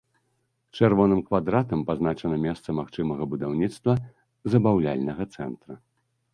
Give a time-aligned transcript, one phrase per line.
[0.77, 3.91] Чырвоным квадратам пазначана месца магчымага будаўніцтва
[4.55, 5.73] забаўляльнага цэнтра.